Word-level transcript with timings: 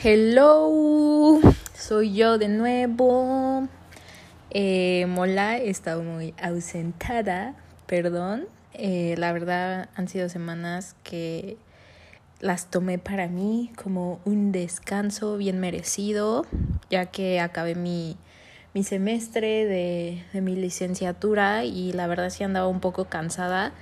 Hello, 0.00 1.40
soy 1.74 2.14
yo 2.14 2.38
de 2.38 2.46
nuevo. 2.46 3.66
Eh, 4.50 5.06
Mola 5.08 5.58
he 5.58 5.70
estado 5.70 6.04
muy 6.04 6.34
ausentada, 6.40 7.56
perdón. 7.86 8.46
Eh, 8.74 9.16
la 9.18 9.32
verdad 9.32 9.88
han 9.96 10.06
sido 10.06 10.28
semanas 10.28 10.94
que 11.02 11.56
las 12.38 12.70
tomé 12.70 12.98
para 12.98 13.26
mí 13.26 13.72
como 13.74 14.20
un 14.24 14.52
descanso 14.52 15.36
bien 15.36 15.58
merecido, 15.58 16.46
ya 16.90 17.06
que 17.06 17.40
acabé 17.40 17.74
mi, 17.74 18.16
mi 18.74 18.84
semestre 18.84 19.64
de, 19.64 20.24
de 20.32 20.40
mi 20.40 20.54
licenciatura 20.54 21.64
y 21.64 21.92
la 21.92 22.06
verdad 22.06 22.30
sí 22.30 22.44
andaba 22.44 22.68
un 22.68 22.78
poco 22.78 23.06
cansada 23.06 23.72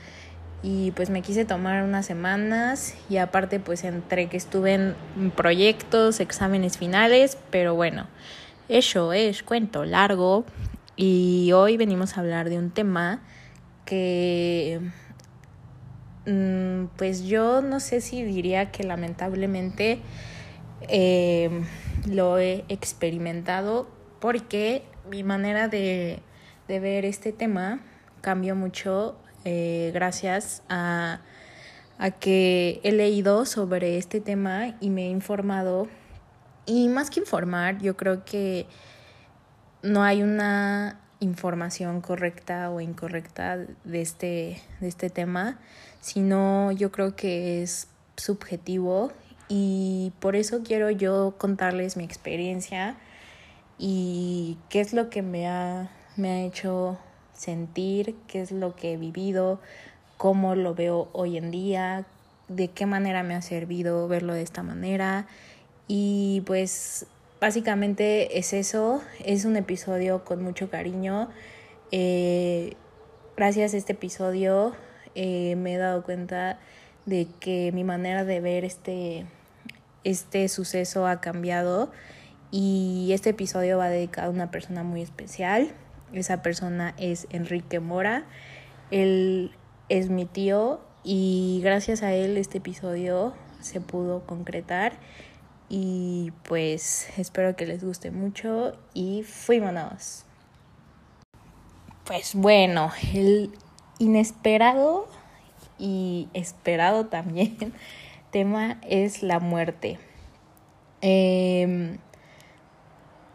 y 0.62 0.90
pues 0.92 1.10
me 1.10 1.22
quise 1.22 1.44
tomar 1.44 1.84
unas 1.84 2.06
semanas 2.06 2.94
y 3.08 3.18
aparte 3.18 3.60
pues 3.60 3.84
entre 3.84 4.28
que 4.28 4.36
estuve 4.36 4.74
en 4.74 4.94
proyectos, 5.34 6.20
exámenes 6.20 6.78
finales, 6.78 7.38
pero 7.50 7.74
bueno, 7.74 8.06
eso 8.68 9.12
es 9.12 9.42
cuento 9.42 9.84
largo 9.84 10.44
y 10.96 11.52
hoy 11.52 11.76
venimos 11.76 12.16
a 12.16 12.20
hablar 12.20 12.48
de 12.48 12.58
un 12.58 12.70
tema 12.70 13.20
que 13.84 14.80
mm, 16.26 16.86
pues 16.96 17.24
yo 17.24 17.62
no 17.62 17.78
sé 17.78 18.00
si 18.00 18.24
diría 18.24 18.72
que 18.72 18.82
lamentablemente 18.82 20.00
eh, 20.88 21.50
lo 22.08 22.38
he 22.38 22.64
experimentado 22.68 23.88
porque 24.20 24.82
mi 25.08 25.22
manera 25.22 25.68
de, 25.68 26.20
de 26.66 26.80
ver 26.80 27.04
este 27.04 27.32
tema 27.32 27.80
cambió 28.20 28.56
mucho 28.56 29.16
eh, 29.48 29.92
gracias 29.94 30.64
a, 30.68 31.20
a 31.98 32.10
que 32.10 32.80
he 32.82 32.90
leído 32.90 33.46
sobre 33.46 33.96
este 33.96 34.20
tema 34.20 34.74
y 34.80 34.90
me 34.90 35.06
he 35.06 35.10
informado. 35.10 35.86
Y 36.66 36.88
más 36.88 37.10
que 37.10 37.20
informar, 37.20 37.78
yo 37.78 37.96
creo 37.96 38.24
que 38.24 38.66
no 39.82 40.02
hay 40.02 40.24
una 40.24 40.98
información 41.20 42.00
correcta 42.00 42.70
o 42.70 42.80
incorrecta 42.80 43.56
de 43.56 44.02
este, 44.02 44.60
de 44.80 44.88
este 44.88 45.10
tema, 45.10 45.60
sino 46.00 46.72
yo 46.72 46.90
creo 46.90 47.14
que 47.14 47.62
es 47.62 47.86
subjetivo 48.16 49.12
y 49.48 50.12
por 50.18 50.34
eso 50.34 50.64
quiero 50.64 50.90
yo 50.90 51.36
contarles 51.38 51.96
mi 51.96 52.02
experiencia 52.02 52.96
y 53.78 54.58
qué 54.70 54.80
es 54.80 54.92
lo 54.92 55.08
que 55.08 55.22
me 55.22 55.46
ha, 55.46 55.88
me 56.16 56.30
ha 56.30 56.40
hecho 56.40 56.98
sentir, 57.36 58.14
qué 58.26 58.40
es 58.40 58.52
lo 58.52 58.74
que 58.74 58.92
he 58.92 58.96
vivido, 58.96 59.60
cómo 60.16 60.54
lo 60.54 60.74
veo 60.74 61.08
hoy 61.12 61.36
en 61.36 61.50
día, 61.50 62.06
de 62.48 62.68
qué 62.68 62.86
manera 62.86 63.22
me 63.22 63.34
ha 63.34 63.42
servido 63.42 64.08
verlo 64.08 64.34
de 64.34 64.42
esta 64.42 64.62
manera. 64.62 65.26
Y 65.88 66.42
pues 66.46 67.06
básicamente 67.40 68.38
es 68.38 68.52
eso, 68.52 69.02
es 69.24 69.44
un 69.44 69.56
episodio 69.56 70.24
con 70.24 70.42
mucho 70.42 70.70
cariño. 70.70 71.28
Eh, 71.92 72.74
gracias 73.36 73.74
a 73.74 73.76
este 73.76 73.92
episodio 73.92 74.74
eh, 75.14 75.56
me 75.56 75.74
he 75.74 75.78
dado 75.78 76.02
cuenta 76.02 76.58
de 77.04 77.28
que 77.40 77.70
mi 77.72 77.84
manera 77.84 78.24
de 78.24 78.40
ver 78.40 78.64
este, 78.64 79.26
este 80.04 80.48
suceso 80.48 81.06
ha 81.06 81.20
cambiado 81.20 81.90
y 82.50 83.10
este 83.12 83.30
episodio 83.30 83.78
va 83.78 83.88
dedicado 83.88 84.28
a 84.28 84.30
una 84.30 84.50
persona 84.50 84.82
muy 84.82 85.02
especial. 85.02 85.72
Esa 86.12 86.42
persona 86.42 86.94
es 86.98 87.26
Enrique 87.30 87.80
Mora. 87.80 88.24
Él 88.90 89.52
es 89.88 90.08
mi 90.08 90.24
tío 90.24 90.80
y 91.04 91.60
gracias 91.62 92.02
a 92.02 92.12
él 92.12 92.36
este 92.36 92.58
episodio 92.58 93.34
se 93.60 93.80
pudo 93.80 94.26
concretar. 94.26 94.94
Y 95.68 96.32
pues 96.44 97.08
espero 97.16 97.56
que 97.56 97.66
les 97.66 97.82
guste 97.82 98.10
mucho 98.10 98.78
y 98.94 99.24
fuimos. 99.24 100.24
Pues 102.04 102.34
bueno, 102.36 102.92
el 103.12 103.50
inesperado 103.98 105.08
y 105.78 106.28
esperado 106.34 107.06
también 107.06 107.56
tema 108.30 108.78
es 108.82 109.24
la 109.24 109.40
muerte. 109.40 109.98
Eh, 111.02 111.98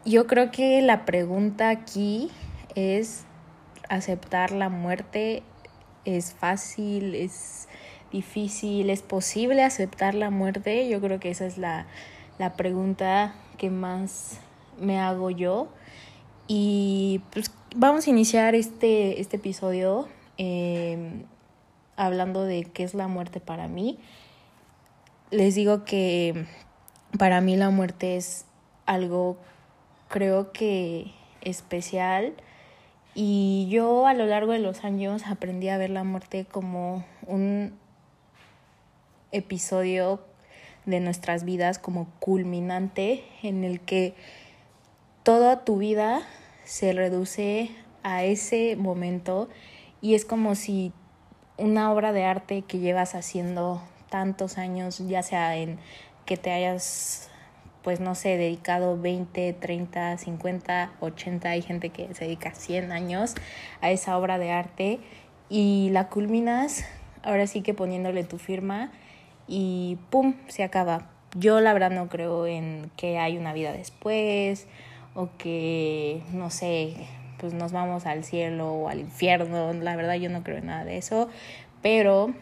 yo 0.04 0.26
creo 0.26 0.50
que 0.50 0.82
la 0.82 1.04
pregunta 1.04 1.68
aquí 1.68 2.30
es 2.74 3.24
aceptar 3.88 4.50
la 4.52 4.68
muerte. 4.68 5.42
Es 6.04 6.32
fácil, 6.32 7.14
es 7.14 7.68
difícil, 8.10 8.90
es 8.90 9.02
posible 9.02 9.62
aceptar 9.62 10.14
la 10.14 10.30
muerte. 10.30 10.88
Yo 10.88 11.00
creo 11.00 11.20
que 11.20 11.30
esa 11.30 11.46
es 11.46 11.58
la, 11.58 11.86
la 12.38 12.54
pregunta 12.54 13.34
que 13.58 13.70
más 13.70 14.40
me 14.80 14.98
hago 14.98 15.30
yo. 15.30 15.68
Y 16.48 17.22
pues 17.32 17.50
vamos 17.76 18.06
a 18.06 18.10
iniciar 18.10 18.54
este, 18.54 19.20
este 19.20 19.36
episodio 19.36 20.08
eh, 20.38 21.24
hablando 21.96 22.44
de 22.44 22.64
qué 22.64 22.82
es 22.82 22.94
la 22.94 23.08
muerte 23.08 23.40
para 23.40 23.68
mí. 23.68 23.98
Les 25.30 25.54
digo 25.54 25.84
que 25.84 26.46
para 27.18 27.40
mí 27.40 27.56
la 27.56 27.70
muerte 27.70 28.16
es 28.16 28.44
algo 28.86 29.38
creo 30.08 30.52
que 30.52 31.12
especial 31.40 32.34
y 33.14 33.68
yo 33.70 34.06
a 34.06 34.14
lo 34.14 34.26
largo 34.26 34.52
de 34.52 34.58
los 34.58 34.84
años 34.84 35.22
aprendí 35.26 35.68
a 35.68 35.78
ver 35.78 35.90
la 35.90 36.04
muerte 36.04 36.46
como 36.50 37.04
un 37.26 37.78
episodio 39.32 40.20
de 40.86 41.00
nuestras 41.00 41.44
vidas 41.44 41.78
como 41.78 42.08
culminante 42.18 43.24
en 43.42 43.64
el 43.64 43.80
que 43.80 44.14
toda 45.22 45.64
tu 45.64 45.78
vida 45.78 46.22
se 46.64 46.92
reduce 46.92 47.70
a 48.02 48.24
ese 48.24 48.76
momento 48.76 49.48
y 50.00 50.14
es 50.14 50.24
como 50.24 50.54
si 50.54 50.92
una 51.56 51.92
obra 51.92 52.12
de 52.12 52.24
arte 52.24 52.62
que 52.62 52.78
llevas 52.78 53.14
haciendo 53.14 53.82
tantos 54.10 54.58
años, 54.58 54.98
ya 55.06 55.22
sea 55.22 55.56
en 55.56 55.78
que 56.26 56.36
te 56.36 56.50
hayas 56.50 57.30
pues 57.82 58.00
no 58.00 58.14
sé, 58.14 58.36
dedicado 58.36 59.00
20, 59.00 59.52
30, 59.54 60.18
50, 60.18 60.92
80, 61.00 61.48
hay 61.48 61.62
gente 61.62 61.90
que 61.90 62.14
se 62.14 62.24
dedica 62.24 62.54
100 62.54 62.92
años 62.92 63.34
a 63.80 63.90
esa 63.90 64.16
obra 64.16 64.38
de 64.38 64.50
arte 64.50 65.00
y 65.48 65.90
la 65.90 66.08
culminas 66.08 66.84
ahora 67.22 67.46
sí 67.46 67.62
que 67.62 67.74
poniéndole 67.74 68.24
tu 68.24 68.38
firma 68.38 68.90
y 69.46 69.98
¡pum! 70.10 70.34
se 70.48 70.62
acaba. 70.62 71.10
Yo 71.34 71.60
la 71.60 71.72
verdad 71.72 71.90
no 71.90 72.08
creo 72.08 72.46
en 72.46 72.90
que 72.96 73.18
hay 73.18 73.38
una 73.38 73.52
vida 73.52 73.72
después 73.72 74.66
o 75.14 75.30
que, 75.38 76.22
no 76.32 76.50
sé, 76.50 76.94
pues 77.38 77.54
nos 77.54 77.72
vamos 77.72 78.06
al 78.06 78.24
cielo 78.24 78.72
o 78.72 78.88
al 78.88 79.00
infierno. 79.00 79.72
La 79.72 79.96
verdad 79.96 80.14
yo 80.14 80.30
no 80.30 80.42
creo 80.42 80.58
en 80.58 80.66
nada 80.66 80.84
de 80.84 80.98
eso, 80.98 81.28
pero 81.80 82.34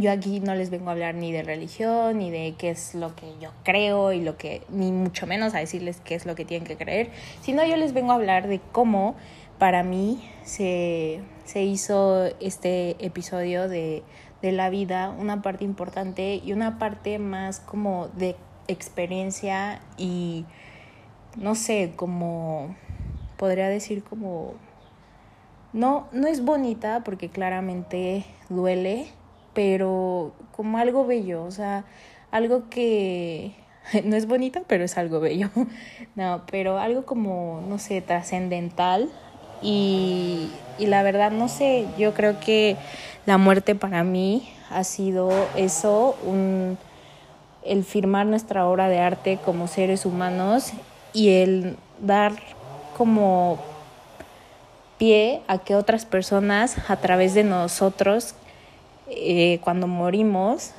yo 0.00 0.10
aquí 0.10 0.40
no 0.40 0.54
les 0.54 0.70
vengo 0.70 0.88
a 0.88 0.92
hablar 0.92 1.14
ni 1.14 1.32
de 1.32 1.42
religión, 1.42 2.18
ni 2.18 2.30
de 2.30 2.54
qué 2.58 2.70
es 2.70 2.94
lo 2.94 3.14
que 3.14 3.34
yo 3.40 3.50
creo 3.64 4.12
y 4.12 4.20
lo 4.20 4.36
que, 4.36 4.62
ni 4.68 4.92
mucho 4.92 5.26
menos 5.26 5.54
a 5.54 5.58
decirles 5.58 6.00
qué 6.04 6.14
es 6.14 6.26
lo 6.26 6.34
que 6.34 6.44
tienen 6.44 6.66
que 6.66 6.76
creer, 6.76 7.10
sino 7.42 7.64
yo 7.64 7.76
les 7.76 7.92
vengo 7.92 8.12
a 8.12 8.14
hablar 8.14 8.48
de 8.48 8.60
cómo 8.72 9.14
para 9.58 9.82
mí 9.82 10.26
se, 10.42 11.20
se 11.44 11.62
hizo 11.62 12.24
este 12.40 12.96
episodio 13.04 13.68
de, 13.68 14.02
de 14.42 14.52
la 14.52 14.70
vida 14.70 15.10
una 15.10 15.42
parte 15.42 15.64
importante 15.64 16.40
y 16.42 16.52
una 16.52 16.78
parte 16.78 17.18
más 17.18 17.60
como 17.60 18.08
de 18.08 18.36
experiencia 18.68 19.80
y 19.98 20.44
no 21.36 21.54
sé, 21.54 21.92
como 21.96 22.74
podría 23.36 23.68
decir 23.68 24.02
como 24.02 24.54
no 25.72 26.08
no 26.12 26.26
es 26.26 26.44
bonita 26.44 27.02
porque 27.04 27.28
claramente 27.28 28.24
duele, 28.48 29.08
pero 29.60 30.32
como 30.52 30.78
algo 30.78 31.04
bello, 31.04 31.44
o 31.44 31.50
sea, 31.50 31.84
algo 32.30 32.70
que 32.70 33.52
no 34.04 34.16
es 34.16 34.26
bonito, 34.26 34.62
pero 34.66 34.84
es 34.84 34.96
algo 34.96 35.20
bello. 35.20 35.50
No, 36.14 36.44
pero 36.50 36.78
algo 36.78 37.04
como, 37.04 37.62
no 37.68 37.78
sé, 37.78 38.00
trascendental. 38.00 39.10
Y, 39.60 40.48
y 40.78 40.86
la 40.86 41.02
verdad, 41.02 41.30
no 41.30 41.48
sé, 41.48 41.86
yo 41.98 42.14
creo 42.14 42.40
que 42.40 42.78
la 43.26 43.36
muerte 43.36 43.74
para 43.74 44.02
mí 44.02 44.48
ha 44.70 44.82
sido 44.82 45.30
eso, 45.56 46.16
un, 46.24 46.78
el 47.62 47.84
firmar 47.84 48.24
nuestra 48.24 48.66
obra 48.66 48.88
de 48.88 48.98
arte 48.98 49.38
como 49.44 49.68
seres 49.68 50.06
humanos 50.06 50.72
y 51.12 51.28
el 51.28 51.76
dar 52.00 52.32
como 52.96 53.58
pie 54.96 55.42
a 55.48 55.58
que 55.58 55.74
otras 55.74 56.06
personas 56.06 56.76
a 56.88 56.96
través 56.96 57.34
de 57.34 57.44
nosotros 57.44 58.34
eh, 59.10 59.60
cuando 59.62 59.86
morimos 59.86 60.72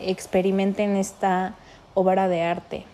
experimenten 0.00 0.96
esta 0.96 1.54
obra 1.94 2.28
de 2.28 2.42
arte. 2.42 2.84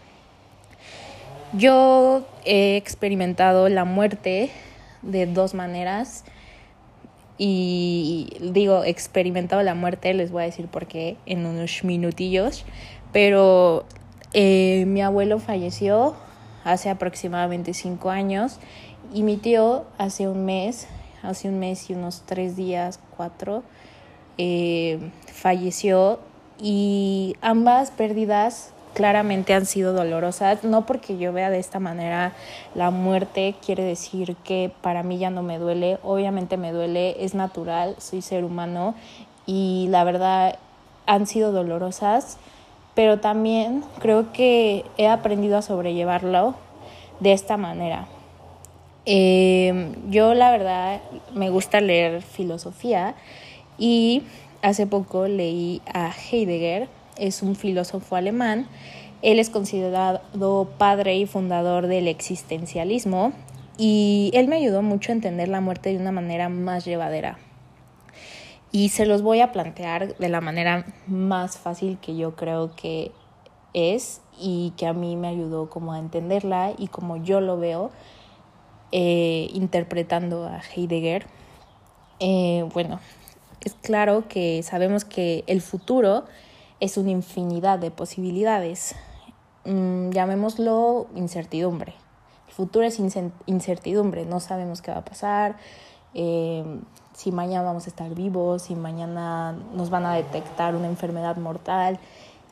Yo 1.52 2.26
he 2.44 2.76
experimentado 2.76 3.68
la 3.68 3.84
muerte 3.84 4.50
de 5.02 5.26
dos 5.26 5.54
maneras 5.54 6.24
y 7.38 8.28
digo 8.40 8.84
experimentado 8.84 9.62
la 9.62 9.74
muerte, 9.74 10.12
les 10.14 10.30
voy 10.30 10.42
a 10.42 10.46
decir 10.46 10.66
por 10.66 10.86
qué 10.86 11.16
en 11.26 11.46
unos 11.46 11.84
minutillos, 11.84 12.64
pero 13.12 13.84
Eh, 14.34 14.84
mi 14.86 15.00
abuelo 15.00 15.38
falleció 15.38 16.14
hace 16.62 16.90
aproximadamente 16.90 17.72
cinco 17.72 18.10
años 18.10 18.58
y 19.14 19.22
mi 19.22 19.38
tío 19.38 19.86
hace 19.96 20.28
un 20.28 20.44
mes, 20.44 20.86
hace 21.22 21.48
un 21.48 21.58
mes 21.58 21.88
y 21.88 21.94
unos 21.94 22.24
tres 22.26 22.54
días, 22.54 23.00
cuatro, 23.16 23.62
eh, 24.38 24.98
falleció 25.32 26.20
y 26.60 27.36
ambas 27.40 27.90
pérdidas 27.90 28.72
claramente 28.94 29.54
han 29.54 29.66
sido 29.66 29.92
dolorosas, 29.92 30.64
no 30.64 30.86
porque 30.86 31.18
yo 31.18 31.32
vea 31.32 31.50
de 31.50 31.58
esta 31.58 31.78
manera 31.78 32.32
la 32.74 32.90
muerte 32.90 33.54
quiere 33.64 33.84
decir 33.84 34.34
que 34.42 34.72
para 34.80 35.02
mí 35.02 35.18
ya 35.18 35.30
no 35.30 35.42
me 35.42 35.58
duele, 35.58 35.98
obviamente 36.02 36.56
me 36.56 36.72
duele, 36.72 37.24
es 37.24 37.34
natural, 37.34 37.94
soy 37.98 38.22
ser 38.22 38.44
humano 38.44 38.94
y 39.46 39.86
la 39.90 40.02
verdad 40.04 40.58
han 41.06 41.26
sido 41.26 41.52
dolorosas, 41.52 42.38
pero 42.94 43.20
también 43.20 43.84
creo 44.00 44.32
que 44.32 44.84
he 44.96 45.06
aprendido 45.06 45.58
a 45.58 45.62
sobrellevarlo 45.62 46.54
de 47.20 47.32
esta 47.32 47.56
manera. 47.56 48.08
Eh, 49.06 49.94
yo 50.10 50.34
la 50.34 50.50
verdad 50.50 51.00
me 51.34 51.50
gusta 51.50 51.80
leer 51.80 52.20
filosofía 52.20 53.14
y 53.78 54.22
hace 54.62 54.86
poco 54.86 55.28
leí 55.28 55.80
a 55.92 56.12
Heidegger, 56.12 56.88
es 57.16 57.42
un 57.42 57.56
filósofo 57.56 58.16
alemán. 58.16 58.66
Él 59.22 59.38
es 59.38 59.50
considerado 59.50 60.68
padre 60.78 61.16
y 61.16 61.26
fundador 61.26 61.86
del 61.86 62.06
existencialismo 62.06 63.32
y 63.76 64.30
él 64.34 64.48
me 64.48 64.56
ayudó 64.56 64.82
mucho 64.82 65.12
a 65.12 65.14
entender 65.14 65.48
la 65.48 65.60
muerte 65.60 65.90
de 65.90 65.98
una 65.98 66.12
manera 66.12 66.48
más 66.48 66.84
llevadera 66.84 67.38
y 68.70 68.90
se 68.90 69.06
los 69.06 69.22
voy 69.22 69.40
a 69.40 69.52
plantear 69.52 70.16
de 70.16 70.28
la 70.28 70.40
manera 70.40 70.84
más 71.06 71.56
fácil 71.56 71.98
que 71.98 72.16
yo 72.16 72.36
creo 72.36 72.74
que 72.76 73.12
es 73.72 74.20
y 74.38 74.72
que 74.76 74.86
a 74.86 74.92
mí 74.92 75.16
me 75.16 75.28
ayudó 75.28 75.70
como 75.70 75.92
a 75.92 75.98
entenderla 75.98 76.72
y 76.76 76.88
como 76.88 77.16
yo 77.16 77.40
lo 77.40 77.58
veo 77.58 77.90
eh, 78.92 79.48
interpretando 79.52 80.46
a 80.46 80.60
Heidegger. 80.60 81.26
Eh, 82.20 82.68
bueno, 82.72 83.00
es 83.68 83.74
claro 83.74 84.24
que 84.28 84.62
sabemos 84.62 85.04
que 85.04 85.44
el 85.46 85.60
futuro 85.60 86.24
es 86.80 86.96
una 86.96 87.10
infinidad 87.10 87.78
de 87.78 87.90
posibilidades. 87.90 88.94
Mm, 89.64 90.10
llamémoslo 90.10 91.06
incertidumbre. 91.14 91.94
El 92.48 92.54
futuro 92.54 92.86
es 92.86 92.98
incertidumbre, 93.46 94.24
no 94.24 94.40
sabemos 94.40 94.80
qué 94.80 94.90
va 94.90 94.98
a 94.98 95.04
pasar. 95.04 95.56
Eh, 96.14 96.64
si 97.12 97.30
mañana 97.30 97.62
vamos 97.62 97.86
a 97.86 97.90
estar 97.90 98.14
vivos, 98.14 98.62
si 98.62 98.74
mañana 98.74 99.52
nos 99.74 99.90
van 99.90 100.06
a 100.06 100.14
detectar 100.14 100.74
una 100.74 100.86
enfermedad 100.86 101.36
mortal, 101.36 101.98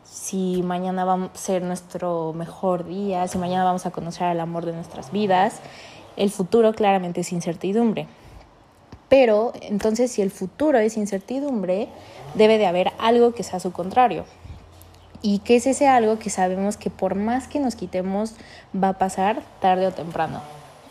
si 0.05 0.63
mañana 0.63 1.05
va 1.05 1.15
a 1.15 1.31
ser 1.35 1.63
nuestro 1.63 2.35
mejor 2.35 2.85
día, 2.85 3.27
si 3.27 3.39
mañana 3.39 3.65
vamos 3.65 3.87
a 3.87 3.91
conocer 3.91 4.25
al 4.25 4.41
amor 4.41 4.67
de 4.67 4.73
nuestras 4.73 5.11
vidas. 5.13 5.61
El 6.17 6.31
futuro 6.31 6.75
claramente 6.75 7.23
es 7.23 7.33
incertidumbre. 7.33 8.07
Pero 9.09 9.53
entonces 9.63 10.11
si 10.11 10.23
el 10.23 10.31
futuro 10.31 10.79
es 10.79 10.97
incertidumbre, 10.97 11.89
debe 12.35 12.59
de 12.59 12.67
haber 12.67 12.93
algo 12.99 13.33
que 13.33 13.43
sea 13.43 13.61
su 13.61 13.73
contrario. 13.73 14.25
¿Y 15.23 15.39
qué 15.41 15.57
es 15.57 15.67
ese 15.67 15.89
algo 15.89 16.19
que 16.19 16.31
sabemos 16.31 16.77
que 16.77 16.91
por 16.91 17.15
más 17.15 17.49
que 17.49 17.61
nos 17.61 17.77
quitemos 17.77 18.35
va 18.75 18.91
a 18.91 18.99
pasar 18.99 19.43
tarde 19.61 19.87
o 19.87 19.93
temprano? 19.93 20.41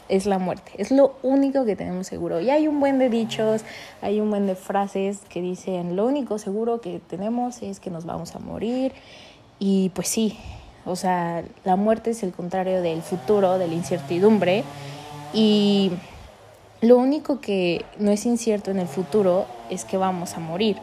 es 0.09 0.25
la 0.25 0.37
muerte. 0.37 0.71
Es 0.77 0.91
lo 0.91 1.15
único 1.23 1.65
que 1.65 1.75
tenemos 1.75 2.07
seguro. 2.07 2.39
Y 2.39 2.49
hay 2.49 2.67
un 2.67 2.79
buen 2.79 2.99
de 2.99 3.09
dichos, 3.09 3.63
hay 4.01 4.19
un 4.19 4.29
buen 4.29 4.47
de 4.47 4.55
frases 4.55 5.19
que 5.29 5.41
dicen, 5.41 5.95
lo 5.95 6.05
único 6.05 6.37
seguro 6.37 6.81
que 6.81 6.99
tenemos 6.99 7.61
es 7.61 7.79
que 7.79 7.89
nos 7.89 8.05
vamos 8.05 8.35
a 8.35 8.39
morir. 8.39 8.93
Y 9.59 9.89
pues 9.89 10.07
sí, 10.07 10.37
o 10.85 10.95
sea, 10.95 11.43
la 11.63 11.75
muerte 11.75 12.11
es 12.11 12.23
el 12.23 12.31
contrario 12.33 12.81
del 12.81 13.01
futuro, 13.01 13.57
de 13.57 13.67
la 13.67 13.73
incertidumbre. 13.73 14.63
Y 15.33 15.91
lo 16.87 16.97
único 16.97 17.39
que 17.39 17.85
no 17.97 18.11
es 18.11 18.25
incierto 18.25 18.71
en 18.71 18.79
el 18.79 18.87
futuro 18.87 19.45
es 19.69 19.85
que 19.85 19.97
vamos 19.97 20.35
a 20.35 20.39
morir. 20.39 20.77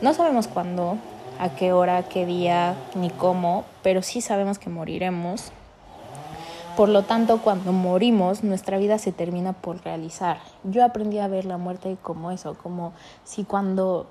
No 0.00 0.14
sabemos 0.14 0.48
cuándo, 0.48 0.96
a 1.38 1.50
qué 1.50 1.72
hora, 1.72 2.02
qué 2.04 2.26
día, 2.26 2.74
ni 2.94 3.10
cómo, 3.10 3.64
pero 3.82 4.02
sí 4.02 4.20
sabemos 4.20 4.58
que 4.58 4.70
moriremos 4.70 5.52
por 6.76 6.88
lo 6.88 7.02
tanto, 7.02 7.42
cuando 7.42 7.70
morimos, 7.72 8.42
nuestra 8.44 8.78
vida 8.78 8.96
se 8.96 9.12
termina 9.12 9.52
por 9.52 9.84
realizar. 9.84 10.38
Yo 10.64 10.82
aprendí 10.82 11.18
a 11.18 11.28
ver 11.28 11.44
la 11.44 11.58
muerte 11.58 11.98
como 12.00 12.30
eso, 12.30 12.54
como 12.54 12.94
si 13.24 13.44
cuando 13.44 14.06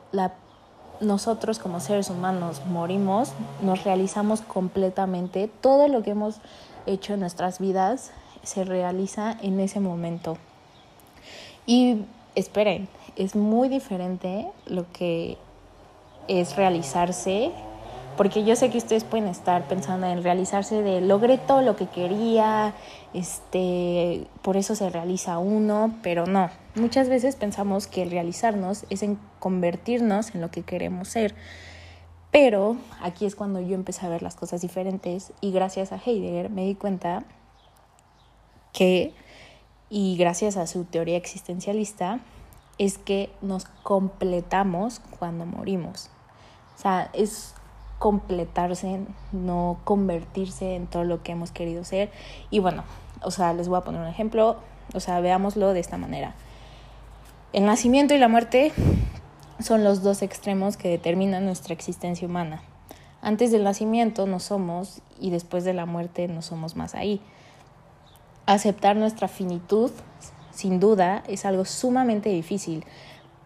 nosotros 0.99 1.57
como 1.57 1.79
seres 1.79 2.11
humanos 2.11 2.61
morimos, 2.67 3.33
nos 3.63 3.83
realizamos 3.83 4.41
completamente. 4.41 5.49
Todo 5.59 5.87
lo 5.87 6.03
que 6.03 6.11
hemos 6.11 6.35
hecho 6.85 7.15
en 7.15 7.21
nuestras 7.21 7.57
vidas 7.57 8.11
se 8.43 8.63
realiza 8.63 9.35
en 9.41 9.59
ese 9.59 9.79
momento. 9.79 10.37
Y 11.65 12.03
esperen, 12.35 12.87
es 13.15 13.35
muy 13.35 13.69
diferente 13.69 14.47
lo 14.65 14.91
que 14.91 15.37
es 16.27 16.55
realizarse 16.55 17.51
porque 18.17 18.43
yo 18.43 18.55
sé 18.55 18.69
que 18.69 18.77
ustedes 18.77 19.03
pueden 19.03 19.27
estar 19.27 19.67
pensando 19.67 20.05
en 20.07 20.21
realizarse 20.21 20.81
de 20.81 21.01
logré 21.01 21.37
todo 21.37 21.61
lo 21.61 21.75
que 21.75 21.87
quería, 21.87 22.73
este, 23.13 24.27
por 24.41 24.57
eso 24.57 24.75
se 24.75 24.89
realiza 24.89 25.37
uno, 25.37 25.95
pero 26.03 26.27
no. 26.27 26.49
Muchas 26.75 27.09
veces 27.09 27.35
pensamos 27.35 27.87
que 27.87 28.03
el 28.03 28.11
realizarnos 28.11 28.85
es 28.89 29.01
en 29.01 29.17
convertirnos 29.39 30.35
en 30.35 30.41
lo 30.41 30.51
que 30.51 30.63
queremos 30.63 31.07
ser. 31.07 31.35
Pero 32.31 32.77
aquí 33.01 33.25
es 33.25 33.35
cuando 33.35 33.59
yo 33.59 33.75
empecé 33.75 34.05
a 34.05 34.09
ver 34.09 34.21
las 34.21 34.35
cosas 34.35 34.61
diferentes 34.61 35.33
y 35.41 35.51
gracias 35.51 35.91
a 35.91 35.97
Heidegger 35.97 36.49
me 36.49 36.65
di 36.65 36.75
cuenta 36.75 37.23
que, 38.71 39.13
y 39.91 40.15
gracias 40.15 40.55
a 40.55 40.67
su 40.67 40.85
teoría 40.85 41.17
existencialista, 41.17 42.21
es 42.77 42.97
que 42.97 43.29
nos 43.41 43.65
completamos 43.83 45.01
cuando 45.19 45.45
morimos. 45.45 46.09
O 46.77 46.81
sea, 46.81 47.11
es 47.13 47.53
completarse, 47.99 49.01
no 49.33 49.81
convertirse 49.83 50.75
en 50.75 50.87
todo 50.87 51.03
lo 51.03 51.21
que 51.21 51.33
hemos 51.33 51.51
querido 51.51 51.83
ser. 51.83 52.09
Y 52.49 52.59
bueno, 52.59 52.85
o 53.21 53.31
sea, 53.31 53.53
les 53.53 53.67
voy 53.67 53.77
a 53.77 53.81
poner 53.81 54.01
un 54.01 54.07
ejemplo, 54.07 54.57
o 54.93 54.99
sea, 55.01 55.19
veámoslo 55.19 55.73
de 55.73 55.81
esta 55.81 55.97
manera. 55.97 56.35
El 57.51 57.65
nacimiento 57.65 58.15
y 58.15 58.17
la 58.17 58.29
muerte 58.29 58.71
son 59.59 59.83
los 59.83 60.01
dos 60.03 60.21
extremos 60.21 60.77
que 60.77 60.87
determinan 60.87 61.45
nuestra 61.45 61.73
existencia 61.73 62.27
humana. 62.27 62.63
Antes 63.21 63.51
del 63.51 63.65
nacimiento 63.65 64.25
no 64.25 64.39
somos 64.39 65.01
y 65.19 65.31
después 65.31 65.65
de 65.65 65.73
la 65.73 65.85
muerte 65.85 66.29
no 66.29 66.41
somos 66.41 66.77
más 66.77 66.95
ahí. 66.95 67.21
Aceptar 68.45 68.95
nuestra 68.95 69.27
finitud, 69.27 69.91
sin 70.51 70.79
duda, 70.79 71.23
es 71.27 71.45
algo 71.45 71.65
sumamente 71.65 72.29
difícil, 72.29 72.85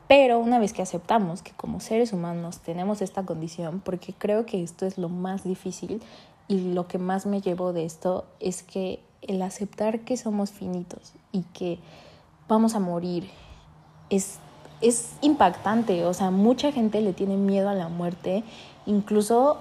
pero 0.08 0.40
una 0.40 0.60
vez 0.60 0.74
que 0.74 0.82
aceptamos 0.82 1.42
que 1.42 1.52
como 1.52 1.80
seres 1.80 2.14
humanos 2.14 2.60
tenemos 2.60 3.02
esta 3.02 3.24
condición, 3.24 3.82
porque 3.84 4.14
creo 4.14 4.46
que 4.46 4.64
esto 4.64 4.86
es 4.86 4.98
lo 4.98 5.10
más 5.10 5.44
difícil 5.44 6.02
y 6.48 6.74
lo 6.74 6.88
que 6.88 7.00
más 7.00 7.26
me 7.26 7.42
llevo 7.42 7.74
de 7.74 7.86
esto 7.86 8.26
es 8.40 8.62
que 8.62 9.00
el 9.22 9.42
aceptar 9.42 10.02
que 10.02 10.18
somos 10.18 10.52
finitos 10.52 11.14
y 11.32 11.42
que 11.54 11.80
vamos 12.48 12.76
a 12.76 12.80
morir 12.80 13.28
es, 14.10 14.38
es 14.82 15.14
impactante. 15.22 16.06
O 16.06 16.14
sea, 16.14 16.30
mucha 16.30 16.72
gente 16.72 17.02
le 17.02 17.14
tiene 17.14 17.36
miedo 17.38 17.70
a 17.70 17.74
la 17.74 17.88
muerte. 17.88 18.44
Incluso, 18.86 19.58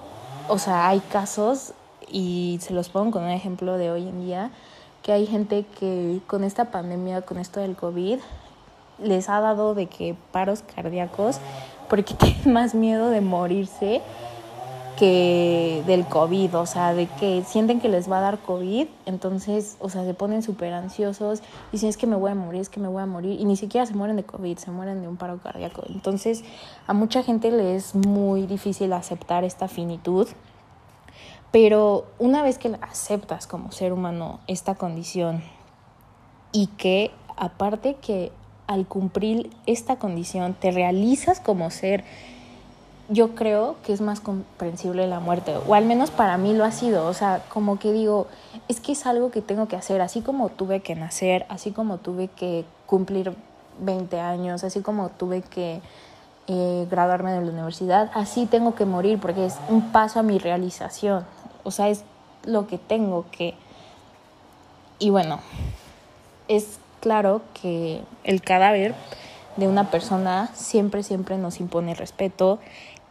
o 0.48 0.58
sea, 0.58 0.88
hay 0.88 1.00
casos, 1.00 1.72
y 2.10 2.58
se 2.60 2.74
los 2.74 2.90
pongo 2.90 3.12
con 3.12 3.24
un 3.24 3.30
ejemplo 3.30 3.78
de 3.78 3.90
hoy 3.90 4.08
en 4.08 4.26
día, 4.26 4.50
que 5.04 5.12
hay 5.12 5.26
gente 5.26 5.66
que 5.78 6.20
con 6.26 6.42
esta 6.42 6.70
pandemia, 6.72 7.22
con 7.22 7.38
esto 7.38 7.60
del 7.60 7.76
COVID, 7.76 8.18
les 9.02 9.28
ha 9.28 9.38
dado 9.40 9.74
de 9.74 9.86
que 9.86 10.16
paros 10.32 10.64
cardíacos 10.74 11.38
porque 11.88 12.14
tienen 12.18 12.52
más 12.52 12.74
miedo 12.74 13.10
de 13.10 13.20
morirse 13.20 14.00
que 14.96 15.82
del 15.86 16.06
COVID, 16.06 16.56
o 16.56 16.66
sea, 16.66 16.94
de 16.94 17.06
que 17.06 17.42
sienten 17.44 17.80
que 17.80 17.88
les 17.88 18.10
va 18.10 18.18
a 18.18 18.20
dar 18.20 18.38
COVID, 18.38 18.86
entonces, 19.06 19.76
o 19.80 19.90
sea, 19.90 20.04
se 20.04 20.14
ponen 20.14 20.42
súper 20.42 20.72
ansiosos 20.72 21.40
y 21.40 21.72
dicen 21.72 21.88
es 21.88 21.96
que 21.96 22.06
me 22.06 22.16
voy 22.16 22.30
a 22.30 22.34
morir, 22.34 22.60
es 22.60 22.68
que 22.68 22.80
me 22.80 22.88
voy 22.88 23.02
a 23.02 23.06
morir, 23.06 23.38
y 23.38 23.44
ni 23.44 23.56
siquiera 23.56 23.84
se 23.86 23.94
mueren 23.94 24.16
de 24.16 24.22
COVID, 24.22 24.56
se 24.56 24.70
mueren 24.70 25.02
de 25.02 25.08
un 25.08 25.16
paro 25.16 25.38
cardíaco. 25.38 25.82
Entonces, 25.88 26.44
a 26.86 26.94
mucha 26.94 27.22
gente 27.22 27.50
le 27.50 27.74
es 27.74 27.94
muy 27.94 28.46
difícil 28.46 28.92
aceptar 28.92 29.42
esta 29.42 29.66
finitud, 29.66 30.28
pero 31.54 32.06
una 32.18 32.42
vez 32.42 32.58
que 32.58 32.76
aceptas 32.80 33.46
como 33.46 33.70
ser 33.70 33.92
humano 33.92 34.40
esta 34.48 34.74
condición 34.74 35.44
y 36.50 36.66
que 36.66 37.12
aparte 37.36 37.94
que 37.94 38.32
al 38.66 38.88
cumplir 38.88 39.50
esta 39.64 39.94
condición 39.94 40.54
te 40.54 40.72
realizas 40.72 41.38
como 41.38 41.70
ser, 41.70 42.02
yo 43.08 43.36
creo 43.36 43.76
que 43.84 43.92
es 43.92 44.00
más 44.00 44.18
comprensible 44.18 45.06
la 45.06 45.20
muerte, 45.20 45.54
o 45.68 45.76
al 45.76 45.84
menos 45.84 46.10
para 46.10 46.38
mí 46.38 46.54
lo 46.54 46.64
ha 46.64 46.72
sido, 46.72 47.06
o 47.06 47.14
sea, 47.14 47.44
como 47.48 47.78
que 47.78 47.92
digo, 47.92 48.26
es 48.66 48.80
que 48.80 48.90
es 48.90 49.06
algo 49.06 49.30
que 49.30 49.40
tengo 49.40 49.68
que 49.68 49.76
hacer, 49.76 50.00
así 50.00 50.22
como 50.22 50.48
tuve 50.48 50.80
que 50.80 50.96
nacer, 50.96 51.46
así 51.48 51.70
como 51.70 51.98
tuve 51.98 52.26
que 52.26 52.64
cumplir 52.86 53.32
20 53.78 54.18
años, 54.18 54.64
así 54.64 54.80
como 54.80 55.10
tuve 55.10 55.42
que 55.42 55.80
eh, 56.48 56.86
graduarme 56.90 57.32
de 57.32 57.42
la 57.42 57.52
universidad, 57.52 58.10
así 58.12 58.46
tengo 58.46 58.74
que 58.74 58.86
morir 58.86 59.20
porque 59.20 59.46
es 59.46 59.56
un 59.68 59.92
paso 59.92 60.18
a 60.18 60.24
mi 60.24 60.38
realización, 60.38 61.24
o 61.64 61.70
sea, 61.70 61.88
es 61.88 62.04
lo 62.44 62.66
que 62.66 62.78
tengo 62.78 63.24
que... 63.30 63.54
Y 64.98 65.10
bueno, 65.10 65.40
es 66.48 66.78
claro 67.00 67.42
que 67.60 68.02
el 68.22 68.40
cadáver 68.42 68.94
de 69.56 69.68
una 69.68 69.90
persona 69.90 70.50
siempre, 70.54 71.02
siempre 71.02 71.38
nos 71.38 71.60
impone 71.60 71.94
respeto, 71.94 72.58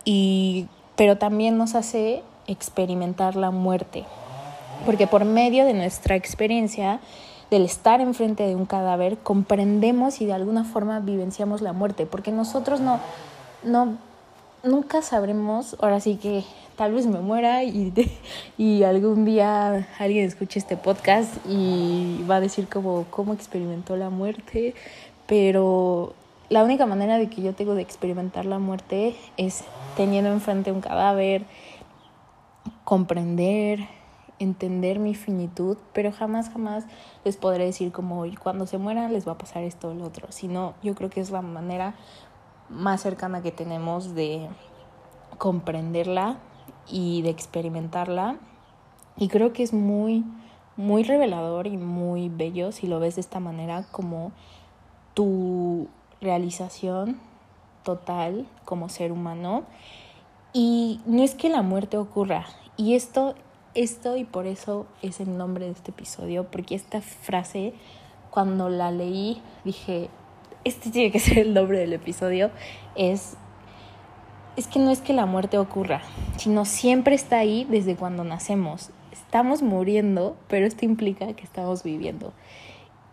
y, 0.05 0.67
pero 0.95 1.17
también 1.17 1.57
nos 1.57 1.75
hace 1.75 2.23
experimentar 2.47 3.35
la 3.35 3.51
muerte, 3.51 4.03
porque 4.85 5.07
por 5.07 5.25
medio 5.25 5.65
de 5.65 5.73
nuestra 5.73 6.15
experiencia, 6.15 6.99
del 7.49 7.65
estar 7.65 8.01
enfrente 8.01 8.47
de 8.47 8.55
un 8.55 8.65
cadáver, 8.65 9.17
comprendemos 9.19 10.21
y 10.21 10.25
de 10.25 10.33
alguna 10.33 10.63
forma 10.63 10.99
vivenciamos 10.99 11.61
la 11.61 11.71
muerte, 11.71 12.05
porque 12.05 12.31
nosotros 12.31 12.79
no, 12.79 12.99
no, 13.63 13.97
nunca 14.63 15.01
sabremos, 15.01 15.77
ahora 15.79 15.99
sí 15.99 16.15
que 16.15 16.43
tal 16.75 16.93
vez 16.93 17.05
me 17.07 17.19
muera 17.19 17.63
y, 17.63 17.93
y 18.57 18.83
algún 18.83 19.25
día 19.25 19.87
alguien 19.99 20.25
escuche 20.25 20.59
este 20.59 20.77
podcast 20.77 21.33
y 21.47 22.23
va 22.29 22.37
a 22.37 22.39
decir 22.39 22.67
como 22.67 23.05
cómo 23.09 23.33
experimentó 23.33 23.95
la 23.95 24.09
muerte, 24.09 24.73
pero 25.27 26.13
la 26.49 26.63
única 26.63 26.85
manera 26.85 27.17
de 27.17 27.29
que 27.29 27.41
yo 27.41 27.53
tengo 27.53 27.75
de 27.75 27.81
experimentar 27.81 28.45
la 28.45 28.59
muerte 28.59 29.15
es 29.37 29.63
teniendo 29.95 30.31
enfrente 30.31 30.71
un 30.71 30.81
cadáver, 30.81 31.45
comprender, 32.83 33.87
entender 34.39 34.99
mi 34.99 35.15
finitud, 35.15 35.77
pero 35.93 36.11
jamás, 36.11 36.49
jamás 36.49 36.85
les 37.23 37.37
podré 37.37 37.65
decir 37.65 37.91
como 37.91 38.25
cuando 38.41 38.67
se 38.67 38.77
mueran 38.77 39.13
les 39.13 39.27
va 39.27 39.33
a 39.33 39.37
pasar 39.37 39.63
esto 39.63 39.89
o 39.89 39.93
lo 39.93 40.05
otro, 40.05 40.27
sino 40.31 40.73
yo 40.83 40.95
creo 40.95 41.09
que 41.09 41.21
es 41.21 41.31
la 41.31 41.41
manera 41.41 41.95
más 42.69 43.01
cercana 43.01 43.41
que 43.41 43.51
tenemos 43.51 44.15
de 44.15 44.47
comprenderla 45.37 46.37
y 46.89 47.21
de 47.21 47.29
experimentarla. 47.29 48.37
Y 49.17 49.27
creo 49.27 49.53
que 49.53 49.63
es 49.63 49.73
muy, 49.73 50.23
muy 50.77 51.03
revelador 51.03 51.67
y 51.67 51.77
muy 51.77 52.29
bello 52.29 52.71
si 52.71 52.87
lo 52.87 52.99
ves 52.99 53.15
de 53.15 53.21
esta 53.21 53.39
manera 53.39 53.85
como 53.91 54.31
tu 55.13 55.87
realización 56.21 57.19
total 57.83 58.47
como 58.65 58.89
ser 58.89 59.11
humano. 59.11 59.63
Y 60.53 61.01
no 61.05 61.23
es 61.23 61.35
que 61.35 61.49
la 61.49 61.61
muerte 61.61 61.97
ocurra. 61.97 62.45
Y 62.77 62.95
esto, 62.95 63.35
esto 63.75 64.17
y 64.17 64.23
por 64.23 64.47
eso 64.47 64.87
es 65.01 65.19
el 65.19 65.37
nombre 65.37 65.65
de 65.65 65.71
este 65.71 65.91
episodio, 65.91 66.45
porque 66.49 66.75
esta 66.75 67.01
frase, 67.01 67.73
cuando 68.31 68.69
la 68.69 68.91
leí, 68.91 69.41
dije, 69.63 70.09
este 70.63 70.89
tiene 70.89 71.11
que 71.11 71.19
ser 71.19 71.39
el 71.39 71.53
nombre 71.53 71.79
del 71.79 71.93
episodio, 71.93 72.49
es, 72.95 73.35
es 74.55 74.67
que 74.67 74.79
no 74.79 74.91
es 74.91 75.01
que 75.01 75.13
la 75.13 75.25
muerte 75.25 75.57
ocurra, 75.57 76.01
sino 76.37 76.65
siempre 76.65 77.15
está 77.15 77.37
ahí 77.37 77.65
desde 77.69 77.95
cuando 77.95 78.23
nacemos. 78.23 78.91
Estamos 79.11 79.61
muriendo, 79.61 80.35
pero 80.47 80.65
esto 80.65 80.85
implica 80.85 81.33
que 81.33 81.43
estamos 81.43 81.83
viviendo. 81.83 82.33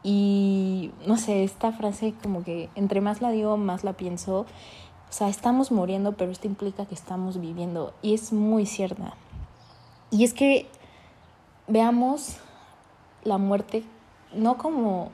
Y 0.03 0.93
no 1.07 1.17
sé, 1.17 1.45
esta 1.45 1.73
frase 1.73 2.15
como 2.23 2.43
que 2.43 2.69
entre 2.75 3.01
más 3.01 3.21
la 3.21 3.31
digo, 3.31 3.57
más 3.57 3.85
la 3.85 3.95
pienso. 3.95 4.41
O 4.41 5.13
sea, 5.13 5.29
estamos 5.29 5.73
muriendo, 5.73 6.13
pero 6.13 6.31
esto 6.31 6.47
implica 6.47 6.87
que 6.87 6.95
estamos 6.95 7.41
viviendo. 7.41 7.95
Y 8.03 8.15
es 8.15 8.33
muy 8.33 8.67
cierta. 8.67 9.15
Y 10.11 10.25
es 10.25 10.35
que 10.35 10.67
veamos 11.69 12.37
la 13.25 13.39
muerte 13.39 13.85
no 14.35 14.57
como 14.59 15.11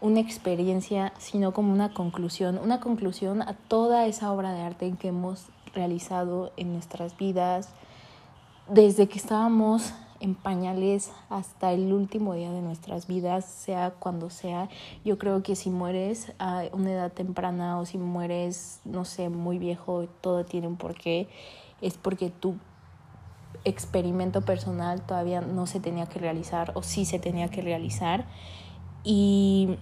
una 0.00 0.20
experiencia, 0.20 1.12
sino 1.18 1.52
como 1.52 1.72
una 1.72 1.92
conclusión, 1.94 2.58
una 2.58 2.80
conclusión 2.80 3.42
a 3.42 3.54
toda 3.54 4.06
esa 4.06 4.32
obra 4.32 4.52
de 4.52 4.60
arte 4.60 4.94
que 4.98 5.08
hemos 5.08 5.46
realizado 5.74 6.52
en 6.56 6.72
nuestras 6.72 7.16
vidas, 7.16 7.70
desde 8.68 9.08
que 9.08 9.18
estábamos 9.18 9.92
en 10.20 10.34
pañales 10.34 11.12
hasta 11.28 11.72
el 11.72 11.92
último 11.92 12.34
día 12.34 12.50
de 12.50 12.62
nuestras 12.62 13.06
vidas, 13.06 13.44
sea 13.44 13.90
cuando 13.90 14.30
sea. 14.30 14.68
Yo 15.04 15.18
creo 15.18 15.42
que 15.42 15.56
si 15.56 15.70
mueres 15.70 16.32
a 16.38 16.64
una 16.72 16.92
edad 16.92 17.12
temprana 17.12 17.78
o 17.78 17.86
si 17.86 17.98
mueres, 17.98 18.80
no 18.84 19.04
sé, 19.04 19.28
muy 19.28 19.58
viejo, 19.58 20.06
todo 20.20 20.44
tiene 20.44 20.66
un 20.66 20.76
porqué, 20.76 21.28
es 21.80 21.94
porque 21.94 22.30
tu 22.30 22.56
experimento 23.64 24.42
personal 24.42 25.02
todavía 25.02 25.40
no 25.40 25.66
se 25.66 25.80
tenía 25.80 26.06
que 26.06 26.18
realizar 26.18 26.72
o 26.74 26.82
sí 26.82 27.04
se 27.04 27.18
tenía 27.18 27.48
que 27.48 27.62
realizar. 27.62 28.26
Y 29.08 29.76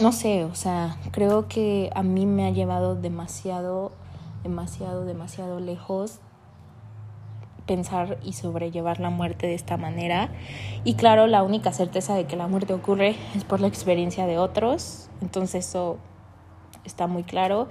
no 0.00 0.10
sé, 0.10 0.44
o 0.44 0.56
sea, 0.56 0.96
creo 1.12 1.46
que 1.46 1.88
a 1.94 2.02
mí 2.02 2.26
me 2.26 2.48
ha 2.48 2.50
llevado 2.50 2.96
demasiado, 2.96 3.92
demasiado, 4.42 5.04
demasiado 5.04 5.60
lejos 5.60 6.18
pensar 7.64 8.18
y 8.24 8.32
sobrellevar 8.32 8.98
la 8.98 9.10
muerte 9.10 9.46
de 9.46 9.54
esta 9.54 9.76
manera. 9.76 10.30
Y 10.82 10.94
claro, 10.94 11.28
la 11.28 11.44
única 11.44 11.72
certeza 11.72 12.16
de 12.16 12.26
que 12.26 12.34
la 12.34 12.48
muerte 12.48 12.74
ocurre 12.74 13.14
es 13.36 13.44
por 13.44 13.60
la 13.60 13.68
experiencia 13.68 14.26
de 14.26 14.36
otros, 14.36 15.08
entonces 15.22 15.68
eso 15.68 15.98
está 16.84 17.06
muy 17.06 17.22
claro. 17.22 17.68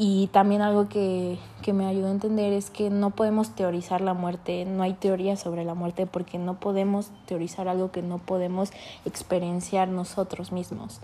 Y 0.00 0.28
también 0.28 0.62
algo 0.62 0.88
que, 0.88 1.38
que 1.60 1.72
me 1.72 1.86
ayudó 1.86 2.06
a 2.06 2.12
entender 2.12 2.52
es 2.52 2.70
que 2.70 2.88
no 2.88 3.10
podemos 3.10 3.50
teorizar 3.50 4.00
la 4.00 4.14
muerte, 4.14 4.64
no 4.64 4.84
hay 4.84 4.94
teoría 4.94 5.36
sobre 5.36 5.64
la 5.64 5.74
muerte 5.74 6.06
porque 6.06 6.38
no 6.38 6.60
podemos 6.60 7.10
teorizar 7.26 7.66
algo 7.66 7.90
que 7.90 8.00
no 8.00 8.18
podemos 8.18 8.70
experienciar 9.04 9.88
nosotros 9.88 10.52
mismos. 10.52 11.00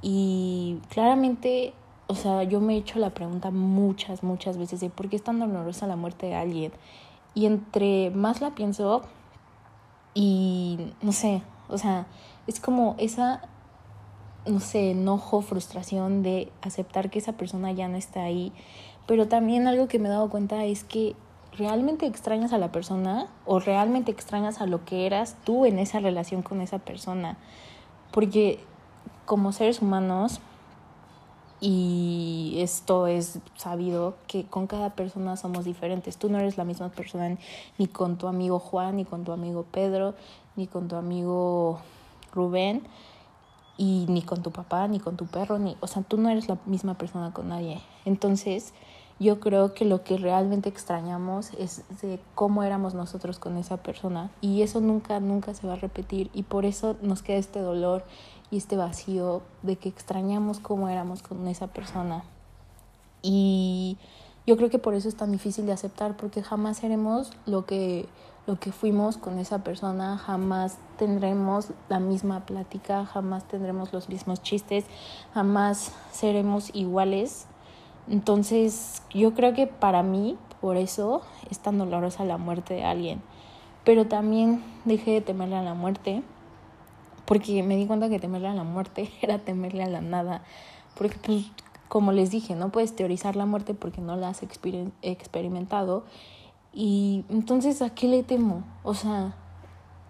Y 0.00 0.78
claramente 0.88 1.74
o 2.10 2.14
sea, 2.14 2.42
yo 2.42 2.60
me 2.60 2.74
he 2.74 2.78
hecho 2.78 2.98
la 2.98 3.10
pregunta 3.10 3.50
muchas, 3.50 4.22
muchas 4.22 4.56
veces 4.56 4.80
de 4.80 4.88
por 4.88 5.10
qué 5.10 5.16
es 5.16 5.22
tan 5.22 5.38
dolorosa 5.38 5.86
la 5.86 5.96
muerte 5.96 6.26
de 6.26 6.34
alguien. 6.34 6.72
Y 7.34 7.44
entre 7.44 8.10
más 8.10 8.40
la 8.40 8.54
pienso 8.54 9.02
y 10.14 10.94
no 11.02 11.12
sé, 11.12 11.42
o 11.68 11.76
sea, 11.76 12.06
es 12.46 12.60
como 12.60 12.94
esa, 12.98 13.42
no 14.46 14.60
sé, 14.60 14.92
enojo, 14.92 15.42
frustración 15.42 16.22
de 16.22 16.50
aceptar 16.62 17.10
que 17.10 17.18
esa 17.18 17.32
persona 17.32 17.72
ya 17.72 17.88
no 17.88 17.96
está 17.96 18.22
ahí. 18.22 18.52
Pero 19.06 19.28
también 19.28 19.66
algo 19.66 19.88
que 19.88 19.98
me 19.98 20.08
he 20.08 20.10
dado 20.10 20.28
cuenta 20.30 20.64
es 20.64 20.84
que 20.84 21.14
realmente 21.56 22.06
extrañas 22.06 22.52
a 22.52 22.58
la 22.58 22.70
persona 22.70 23.26
o 23.44 23.58
realmente 23.58 24.10
extrañas 24.10 24.60
a 24.60 24.66
lo 24.66 24.84
que 24.84 25.06
eras 25.06 25.36
tú 25.44 25.66
en 25.66 25.78
esa 25.78 26.00
relación 26.00 26.42
con 26.42 26.60
esa 26.60 26.78
persona. 26.78 27.36
Porque 28.12 28.60
como 29.24 29.52
seres 29.52 29.82
humanos 29.82 30.40
y 31.60 32.56
esto 32.58 33.08
es 33.08 33.40
sabido 33.56 34.14
que 34.28 34.44
con 34.44 34.66
cada 34.66 34.90
persona 34.90 35.36
somos 35.36 35.64
diferentes. 35.64 36.16
Tú 36.16 36.28
no 36.28 36.38
eres 36.38 36.56
la 36.56 36.64
misma 36.64 36.88
persona 36.90 37.36
ni 37.78 37.88
con 37.88 38.16
tu 38.16 38.28
amigo 38.28 38.58
Juan, 38.60 38.96
ni 38.96 39.04
con 39.04 39.24
tu 39.24 39.32
amigo 39.32 39.64
Pedro, 39.70 40.14
ni 40.56 40.68
con 40.68 40.86
tu 40.86 40.96
amigo 40.96 41.80
Rubén, 42.32 42.82
y 43.78 44.04
ni 44.08 44.20
con 44.20 44.42
tu 44.42 44.50
papá, 44.50 44.86
ni 44.88 45.00
con 45.00 45.16
tu 45.16 45.26
perro, 45.26 45.58
ni, 45.58 45.76
o 45.80 45.86
sea, 45.86 46.02
tú 46.02 46.18
no 46.18 46.28
eres 46.28 46.48
la 46.48 46.58
misma 46.66 46.94
persona 46.94 47.32
con 47.32 47.48
nadie. 47.48 47.80
Entonces, 48.04 48.74
yo 49.20 49.40
creo 49.40 49.72
que 49.72 49.84
lo 49.84 50.04
que 50.04 50.18
realmente 50.18 50.68
extrañamos 50.68 51.52
es 51.58 51.84
de 52.02 52.20
cómo 52.34 52.62
éramos 52.62 52.94
nosotros 52.94 53.38
con 53.38 53.56
esa 53.56 53.78
persona 53.78 54.30
y 54.40 54.62
eso 54.62 54.80
nunca, 54.80 55.18
nunca 55.18 55.54
se 55.54 55.66
va 55.66 55.72
a 55.72 55.76
repetir 55.76 56.30
y 56.34 56.42
por 56.42 56.64
eso 56.64 56.96
nos 57.02 57.22
queda 57.22 57.38
este 57.38 57.60
dolor 57.60 58.04
y 58.50 58.58
este 58.58 58.76
vacío 58.76 59.42
de 59.62 59.76
que 59.76 59.88
extrañamos 59.88 60.60
cómo 60.60 60.88
éramos 60.88 61.22
con 61.22 61.46
esa 61.48 61.68
persona. 61.68 62.24
Y 63.22 63.98
yo 64.46 64.56
creo 64.56 64.70
que 64.70 64.78
por 64.78 64.94
eso 64.94 65.08
es 65.08 65.16
tan 65.16 65.32
difícil 65.32 65.66
de 65.66 65.72
aceptar, 65.72 66.16
porque 66.16 66.42
jamás 66.42 66.78
seremos 66.78 67.32
lo 67.44 67.66
que, 67.66 68.08
lo 68.48 68.58
que 68.58 68.72
fuimos 68.72 69.18
con 69.18 69.38
esa 69.38 69.62
persona, 69.62 70.16
jamás 70.16 70.78
tendremos 70.96 71.68
la 71.90 72.00
misma 72.00 72.46
plática, 72.46 73.04
jamás 73.04 73.46
tendremos 73.46 73.92
los 73.92 74.08
mismos 74.08 74.42
chistes, 74.42 74.86
jamás 75.34 75.92
seremos 76.12 76.74
iguales. 76.74 77.46
Entonces 78.08 79.02
yo 79.10 79.34
creo 79.34 79.52
que 79.52 79.66
para 79.66 80.02
mí, 80.02 80.38
por 80.62 80.78
eso 80.78 81.20
es 81.50 81.58
tan 81.58 81.76
dolorosa 81.76 82.24
la 82.24 82.38
muerte 82.38 82.72
de 82.72 82.84
alguien. 82.84 83.20
Pero 83.84 84.06
también 84.06 84.64
dejé 84.86 85.10
de 85.10 85.20
temerle 85.20 85.56
a 85.56 85.62
la 85.62 85.74
muerte 85.74 86.22
porque 87.26 87.62
me 87.62 87.76
di 87.76 87.86
cuenta 87.86 88.08
que 88.08 88.18
temerle 88.18 88.48
a 88.48 88.54
la 88.54 88.64
muerte 88.64 89.12
era 89.20 89.38
temerle 89.38 89.82
a 89.82 89.88
la 89.90 90.00
nada, 90.00 90.42
porque 90.96 91.18
pues 91.22 91.50
como 91.88 92.12
les 92.12 92.30
dije, 92.30 92.54
no 92.54 92.70
puedes 92.70 92.96
teorizar 92.96 93.36
la 93.36 93.44
muerte 93.44 93.74
porque 93.74 94.00
no 94.00 94.16
la 94.16 94.30
has 94.30 94.42
experimentado 94.42 96.04
y 96.72 97.24
entonces 97.28 97.82
¿a 97.82 97.90
qué 97.90 98.08
le 98.08 98.22
temo? 98.22 98.64
O 98.82 98.94
sea, 98.94 99.34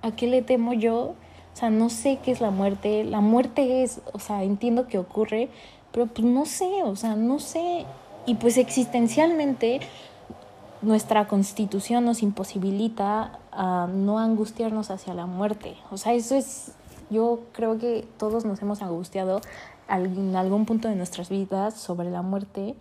¿a 0.03 0.11
qué 0.12 0.27
le 0.27 0.43
temo 0.43 0.73
yo? 0.73 1.15
O 1.55 1.57
sea, 1.57 1.71
no 1.71 1.91
sé 1.91 2.19
qué 2.23 2.31
es 2.31 2.41
la 2.41 2.50
muerte, 2.50 3.05
la 3.05 3.21
muerte 3.21 3.83
es, 3.83 4.00
o 4.12 4.19
sea, 4.19 4.45
entiendo 4.45 4.87
que 4.87 4.99
ocurre, 4.99 5.49
pero 5.93 6.07
pues 6.07 6.27
no 6.27 6.47
sé, 6.47 6.83
o 6.85 6.95
sea, 6.95 7.17
no 7.17 7.38
sé 7.38 7.85
y 8.27 8.35
pues 8.35 8.59
existencialmente 8.59 9.81
nuestra 10.83 11.27
constitución 11.27 12.05
nos 12.05 12.23
imposibilita 12.23 13.38
a 13.50 13.88
no 13.93 14.19
angustiarnos 14.19 14.91
hacia 14.91 15.15
la 15.15 15.27
muerte. 15.27 15.77
O 15.91 15.97
sea, 15.97 16.12
eso 16.12 16.37
es 16.37 16.73
yo 17.11 17.41
creo 17.53 17.79
que 17.79 18.07
todos 18.19 18.45
nos 18.45 18.61
hemos 18.62 18.83
angustiado 18.83 19.41
en 19.88 20.37
algún 20.37 20.67
punto 20.67 20.88
de 20.88 20.95
nuestras 20.95 21.31
vidas 21.31 21.75
sobre 21.75 22.11
la 22.11 22.23
muerte, 22.23 22.75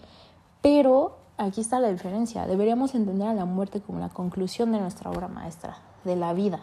pero 0.61 1.17
aquí 1.37 1.61
está 1.61 1.79
la 1.79 1.89
diferencia. 1.89 2.47
Deberíamos 2.47 2.95
entender 2.95 3.27
a 3.27 3.33
la 3.33 3.45
muerte 3.45 3.81
como 3.81 3.99
la 3.99 4.09
conclusión 4.09 4.71
de 4.71 4.79
nuestra 4.79 5.11
obra 5.11 5.27
maestra, 5.27 5.77
de 6.03 6.15
la 6.15 6.33
vida. 6.33 6.59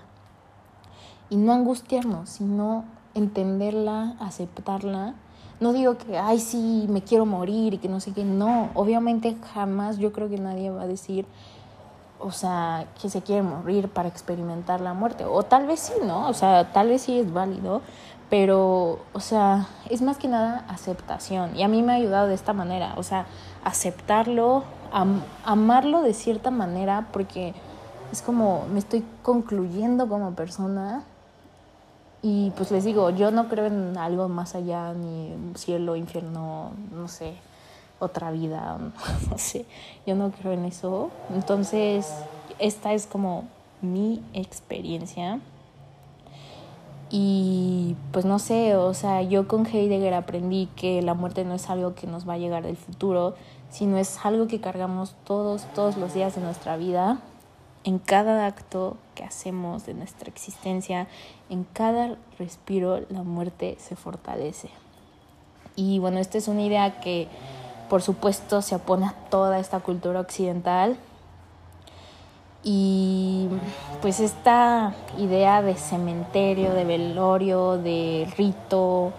Y 1.30 1.36
no 1.36 1.52
angustiarnos, 1.52 2.28
sino 2.28 2.84
entenderla, 3.14 4.16
aceptarla. 4.20 5.14
No 5.60 5.72
digo 5.72 5.96
que, 5.96 6.18
ay, 6.18 6.40
sí, 6.40 6.86
me 6.88 7.02
quiero 7.02 7.26
morir 7.26 7.74
y 7.74 7.78
que 7.78 7.88
no 7.88 8.00
sé 8.00 8.12
qué. 8.12 8.24
No, 8.24 8.70
obviamente 8.74 9.36
jamás 9.54 9.98
yo 9.98 10.12
creo 10.12 10.28
que 10.28 10.38
nadie 10.38 10.70
va 10.70 10.82
a 10.82 10.86
decir, 10.86 11.26
o 12.24 12.32
sea, 12.32 12.86
que 13.00 13.10
se 13.10 13.20
quiere 13.20 13.42
morir 13.42 13.90
para 13.90 14.08
experimentar 14.08 14.80
la 14.80 14.94
muerte. 14.94 15.26
O 15.26 15.42
tal 15.42 15.66
vez 15.66 15.80
sí, 15.80 15.92
¿no? 16.06 16.26
O 16.28 16.32
sea, 16.32 16.72
tal 16.72 16.88
vez 16.88 17.02
sí 17.02 17.18
es 17.18 17.30
válido, 17.30 17.82
pero, 18.30 19.00
o 19.12 19.20
sea, 19.20 19.68
es 19.90 20.00
más 20.00 20.16
que 20.16 20.28
nada 20.28 20.64
aceptación. 20.68 21.54
Y 21.54 21.62
a 21.62 21.68
mí 21.68 21.82
me 21.82 21.92
ha 21.92 21.96
ayudado 21.96 22.26
de 22.26 22.34
esta 22.34 22.54
manera, 22.54 22.94
o 22.96 23.02
sea, 23.02 23.26
aceptarlo, 23.62 24.64
amarlo 25.44 26.00
de 26.00 26.14
cierta 26.14 26.50
manera, 26.50 27.08
porque 27.12 27.52
es 28.10 28.22
como 28.22 28.64
me 28.72 28.78
estoy 28.78 29.04
concluyendo 29.22 30.08
como 30.08 30.30
persona. 30.32 31.04
Y 32.22 32.52
pues 32.56 32.70
les 32.70 32.84
digo, 32.84 33.10
yo 33.10 33.30
no 33.30 33.48
creo 33.48 33.66
en 33.66 33.98
algo 33.98 34.30
más 34.30 34.54
allá, 34.54 34.94
ni 34.94 35.36
cielo, 35.56 35.94
infierno, 35.94 36.70
no 36.90 37.06
sé, 37.06 37.36
otra 38.04 38.30
vida, 38.30 38.78
no 39.30 39.38
sé, 39.38 39.66
yo 40.06 40.14
no 40.14 40.30
creo 40.30 40.52
en 40.52 40.64
eso. 40.64 41.10
Entonces, 41.34 42.12
esta 42.58 42.92
es 42.92 43.06
como 43.06 43.44
mi 43.80 44.22
experiencia. 44.32 45.40
Y 47.10 47.96
pues 48.12 48.24
no 48.24 48.38
sé, 48.38 48.76
o 48.76 48.94
sea, 48.94 49.22
yo 49.22 49.46
con 49.46 49.66
Heidegger 49.66 50.14
aprendí 50.14 50.68
que 50.74 51.00
la 51.02 51.14
muerte 51.14 51.44
no 51.44 51.54
es 51.54 51.70
algo 51.70 51.94
que 51.94 52.06
nos 52.06 52.28
va 52.28 52.34
a 52.34 52.38
llegar 52.38 52.64
del 52.64 52.76
futuro, 52.76 53.34
sino 53.70 53.98
es 53.98 54.24
algo 54.24 54.48
que 54.48 54.60
cargamos 54.60 55.14
todos, 55.24 55.64
todos 55.74 55.96
los 55.96 56.14
días 56.14 56.34
de 56.34 56.40
nuestra 56.40 56.76
vida, 56.76 57.20
en 57.84 57.98
cada 57.98 58.46
acto 58.46 58.96
que 59.14 59.22
hacemos 59.22 59.84
de 59.86 59.94
nuestra 59.94 60.28
existencia, 60.28 61.06
en 61.50 61.64
cada 61.64 62.16
respiro, 62.38 63.00
la 63.10 63.22
muerte 63.22 63.76
se 63.78 63.94
fortalece. 63.94 64.70
Y 65.76 65.98
bueno, 65.98 66.18
esta 66.18 66.38
es 66.38 66.48
una 66.48 66.62
idea 66.62 67.00
que 67.00 67.28
por 67.94 68.02
supuesto 68.02 68.60
se 68.60 68.74
opone 68.74 69.06
a 69.06 69.12
toda 69.30 69.60
esta 69.60 69.78
cultura 69.78 70.18
occidental, 70.18 70.96
y 72.64 73.46
pues 74.02 74.18
esta 74.18 74.96
idea 75.16 75.62
de 75.62 75.76
cementerio, 75.76 76.74
de 76.74 76.84
velorio, 76.84 77.78
de 77.78 78.28
rito, 78.36 79.12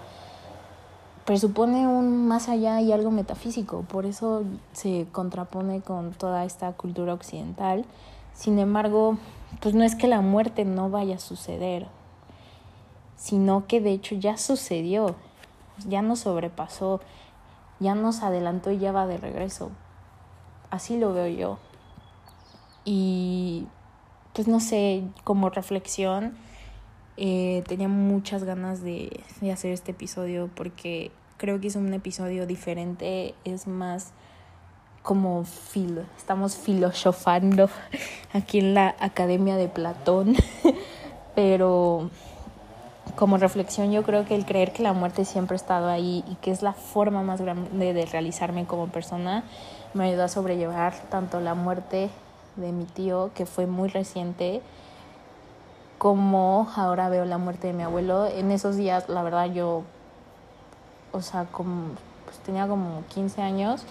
presupone 1.23 1.87
un 1.87 2.27
más 2.27 2.49
allá 2.49 2.81
y 2.81 2.91
algo 2.91 3.11
metafísico, 3.11 3.83
por 3.83 4.05
eso 4.05 4.43
se 4.73 5.07
contrapone 5.13 5.79
con 5.79 6.11
toda 6.11 6.43
esta 6.43 6.73
cultura 6.73 7.13
occidental. 7.13 7.85
Sin 8.33 8.59
embargo, 8.59 9.17
pues 9.61 9.73
no 9.73 9.85
es 9.85 9.95
que 9.95 10.07
la 10.07 10.19
muerte 10.19 10.65
no 10.65 10.89
vaya 10.89 11.15
a 11.15 11.19
suceder, 11.19 11.87
sino 13.15 13.67
que 13.67 13.79
de 13.79 13.93
hecho 13.93 14.15
ya 14.15 14.35
sucedió, 14.35 15.15
ya 15.87 16.01
nos 16.01 16.19
sobrepasó, 16.19 16.99
ya 17.79 17.95
nos 17.95 18.23
adelantó 18.23 18.71
y 18.71 18.79
ya 18.79 18.91
va 18.91 19.07
de 19.07 19.17
regreso. 19.17 19.71
Así 20.69 20.97
lo 20.97 21.13
veo 21.13 21.27
yo. 21.27 21.59
Y 22.83 23.67
pues 24.33 24.47
no 24.47 24.59
sé, 24.59 25.03
como 25.23 25.49
reflexión, 25.49 26.37
eh, 27.17 27.63
tenía 27.67 27.87
muchas 27.87 28.43
ganas 28.43 28.81
de, 28.81 29.23
de 29.41 29.51
hacer 29.51 29.71
este 29.71 29.91
episodio 29.91 30.49
porque 30.53 31.11
creo 31.37 31.59
que 31.59 31.67
es 31.67 31.75
un 31.75 31.93
episodio 31.93 32.45
diferente, 32.45 33.35
es 33.45 33.67
más 33.67 34.11
como 35.01 35.43
filo, 35.45 36.01
estamos 36.17 36.57
filosofando 36.57 37.69
aquí 38.33 38.59
en 38.59 38.73
la 38.73 38.95
Academia 38.99 39.55
de 39.55 39.67
Platón, 39.67 40.35
pero 41.35 42.09
como 43.15 43.37
reflexión 43.37 43.91
yo 43.91 44.03
creo 44.03 44.25
que 44.25 44.35
el 44.35 44.45
creer 44.45 44.73
que 44.73 44.83
la 44.83 44.93
muerte 44.93 45.25
siempre 45.25 45.55
ha 45.55 45.57
estado 45.57 45.87
ahí 45.87 46.23
y 46.27 46.35
que 46.35 46.51
es 46.51 46.61
la 46.61 46.73
forma 46.73 47.23
más 47.23 47.41
grande 47.41 47.93
de 47.93 48.05
realizarme 48.05 48.65
como 48.65 48.87
persona 48.87 49.43
me 49.93 50.05
ayudó 50.05 50.25
a 50.25 50.27
sobrellevar 50.27 50.93
tanto 51.09 51.39
la 51.39 51.53
muerte 51.53 52.09
de 52.57 52.71
mi 52.71 52.85
tío, 52.85 53.31
que 53.33 53.45
fue 53.45 53.65
muy 53.65 53.89
reciente, 53.89 54.61
como 55.97 56.67
ahora 56.75 57.09
veo 57.09 57.25
la 57.25 57.37
muerte 57.37 57.67
de 57.67 57.73
mi 57.73 57.83
abuelo. 57.83 58.25
En 58.27 58.51
esos 58.51 58.75
días, 58.75 59.07
la 59.09 59.23
verdad, 59.23 59.45
yo, 59.45 59.83
o 61.11 61.21
sea, 61.21 61.45
como, 61.45 61.91
pues 62.25 62.37
tenía 62.39 62.67
como 62.67 63.03
15 63.13 63.41
años, 63.41 63.85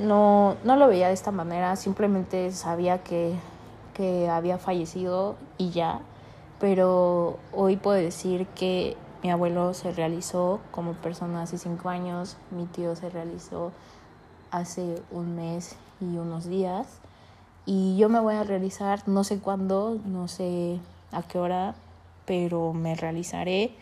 no, 0.00 0.56
no 0.64 0.76
lo 0.76 0.86
veía 0.86 1.08
de 1.08 1.14
esta 1.14 1.32
manera, 1.32 1.76
simplemente 1.76 2.52
sabía 2.52 2.98
que, 2.98 3.34
que 3.94 4.28
había 4.28 4.58
fallecido 4.58 5.36
y 5.56 5.70
ya, 5.70 6.00
pero 6.60 7.38
hoy 7.52 7.76
puedo 7.76 7.96
decir 7.96 8.46
que 8.48 8.96
mi 9.22 9.30
abuelo 9.30 9.74
se 9.74 9.92
realizó 9.92 10.60
como 10.70 10.92
persona 10.94 11.42
hace 11.42 11.58
cinco 11.58 11.88
años, 11.88 12.36
mi 12.50 12.66
tío 12.66 12.94
se 12.96 13.10
realizó 13.10 13.72
hace 14.50 15.02
un 15.10 15.36
mes 15.36 15.76
y 16.00 16.16
unos 16.16 16.46
días 16.46 17.00
y 17.70 17.98
yo 17.98 18.08
me 18.08 18.18
voy 18.18 18.34
a 18.34 18.44
realizar, 18.44 19.06
no 19.06 19.24
sé 19.24 19.40
cuándo, 19.40 20.00
no 20.06 20.26
sé 20.26 20.80
a 21.12 21.22
qué 21.22 21.38
hora, 21.38 21.74
pero 22.24 22.72
me 22.72 22.94
realizaré. 22.94 23.74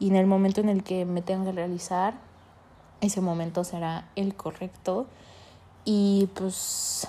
Y 0.00 0.08
en 0.08 0.16
el 0.16 0.26
momento 0.26 0.60
en 0.60 0.68
el 0.68 0.82
que 0.82 1.04
me 1.04 1.22
tenga 1.22 1.44
que 1.44 1.52
realizar, 1.52 2.14
ese 3.00 3.20
momento 3.20 3.62
será 3.62 4.08
el 4.16 4.34
correcto. 4.34 5.06
Y 5.84 6.28
pues, 6.34 7.06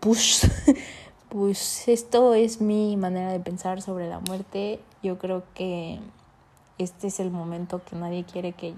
pues, 0.00 0.50
pues 1.34 1.88
esto 1.88 2.34
es 2.34 2.60
mi 2.60 2.96
manera 2.96 3.32
de 3.32 3.40
pensar 3.40 3.82
sobre 3.82 4.08
la 4.08 4.20
muerte. 4.20 4.78
Yo 5.02 5.18
creo 5.18 5.42
que 5.52 5.98
este 6.78 7.08
es 7.08 7.18
el 7.18 7.32
momento 7.32 7.82
que 7.84 7.96
nadie 7.96 8.22
quiere 8.22 8.52
que, 8.52 8.72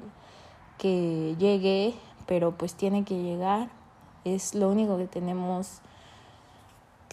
que 0.79 1.37
llegue, 1.39 1.93
pero 2.25 2.53
pues 2.53 2.73
tiene 2.73 3.05
que 3.05 3.23
llegar. 3.23 3.69
Es 4.25 4.55
lo 4.55 4.71
único 4.71 4.97
que 4.97 5.07
tenemos 5.07 5.83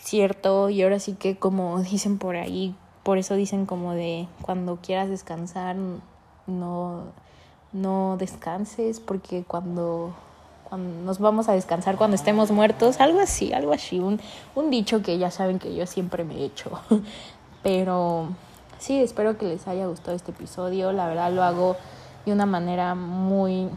cierto 0.01 0.69
y 0.69 0.81
ahora 0.81 0.99
sí 0.99 1.15
que 1.15 1.35
como 1.35 1.81
dicen 1.81 2.19
por 2.19 2.37
ahí, 2.37 2.73
por 3.03 3.17
eso 3.17 3.35
dicen 3.35 3.65
como 3.65 3.91
de 3.91 4.29
cuando 4.43 4.77
quieras 4.77 5.09
descansar 5.09 5.75
no 6.47 7.03
no 7.73 8.15
descanses 8.17 9.01
porque 9.01 9.43
cuando, 9.43 10.13
nos 10.77 11.19
vamos 11.19 11.49
a 11.49 11.53
descansar 11.53 11.97
cuando 11.97 12.15
estemos 12.15 12.51
muertos, 12.51 12.99
algo 12.99 13.19
así, 13.19 13.53
algo 13.53 13.73
así, 13.73 13.99
un, 13.99 14.19
un 14.55 14.69
dicho 14.69 15.01
que 15.01 15.17
ya 15.17 15.31
saben 15.31 15.59
que 15.59 15.75
yo 15.75 15.85
siempre 15.85 16.23
me 16.23 16.35
he 16.37 16.45
hecho. 16.45 16.71
Pero 17.63 18.29
sí, 18.79 19.01
espero 19.01 19.37
que 19.37 19.45
les 19.45 19.67
haya 19.67 19.87
gustado 19.87 20.15
este 20.15 20.31
episodio, 20.31 20.91
la 20.91 21.07
verdad 21.07 21.31
lo 21.31 21.43
hago 21.43 21.77
de 22.25 22.33
una 22.33 22.45
manera 22.45 22.95
muy 22.95 23.69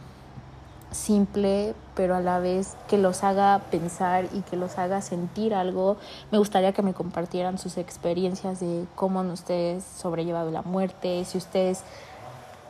simple, 0.91 1.75
pero 1.95 2.17
a 2.17 2.21
la 2.21 2.39
vez 2.39 2.77
que 2.89 2.99
los 2.99 3.23
haga 3.23 3.61
pensar 3.71 4.27
y 4.33 4.41
que 4.41 4.57
los 4.57 4.79
haga 4.79 5.03
sentir 5.03 5.55
algo. 5.55 5.97
Me 6.31 6.39
gustaría 6.39 6.73
que 6.73 6.83
me 6.83 6.95
compartieran 6.95 7.59
sus 7.59 7.77
experiencias 7.77 8.61
de 8.61 8.87
cómo 8.95 9.21
han 9.21 9.31
ustedes 9.31 9.85
sobrellevado 9.85 10.51
la 10.51 10.63
muerte, 10.63 11.25
si 11.25 11.39
ustedes 11.39 11.83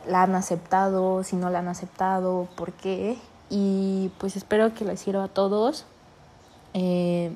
la 0.07 0.23
han 0.23 0.35
aceptado, 0.35 1.23
si 1.23 1.35
no 1.35 1.49
la 1.49 1.59
han 1.59 1.67
aceptado, 1.67 2.47
por 2.55 2.73
qué. 2.73 3.17
Y 3.49 4.11
pues 4.17 4.35
espero 4.35 4.73
que 4.73 4.85
les 4.85 4.99
sirva 4.99 5.25
a 5.25 5.27
todos. 5.27 5.85
Eh, 6.73 7.31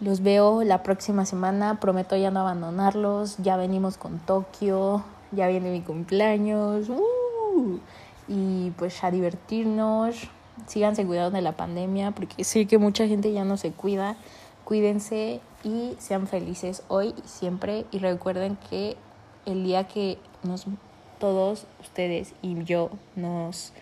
los 0.00 0.22
veo 0.22 0.62
la 0.62 0.82
próxima 0.82 1.26
semana, 1.26 1.80
prometo 1.80 2.16
ya 2.16 2.30
no 2.30 2.40
abandonarlos, 2.40 3.36
ya 3.38 3.56
venimos 3.56 3.96
con 3.96 4.18
Tokio, 4.20 5.04
ya 5.32 5.48
viene 5.48 5.70
mi 5.70 5.80
cumpleaños. 5.80 6.88
¡Uh! 6.88 7.80
y 8.28 8.70
pues 8.72 9.02
a 9.02 9.10
divertirnos. 9.10 10.28
Síganse 10.66 11.06
cuidando 11.06 11.36
de 11.36 11.42
la 11.42 11.52
pandemia 11.52 12.10
porque 12.10 12.44
sé 12.44 12.66
que 12.66 12.78
mucha 12.78 13.06
gente 13.08 13.32
ya 13.32 13.44
no 13.44 13.56
se 13.56 13.72
cuida. 13.72 14.16
Cuídense 14.64 15.40
y 15.64 15.94
sean 15.98 16.26
felices 16.26 16.82
hoy 16.88 17.14
y 17.16 17.28
siempre. 17.28 17.86
Y 17.90 17.98
recuerden 17.98 18.58
que 18.68 18.96
el 19.46 19.64
día 19.64 19.88
que 19.88 20.18
nos, 20.42 20.66
todos 21.18 21.64
ustedes 21.80 22.34
y 22.42 22.62
yo 22.64 22.90
nos 23.16 23.72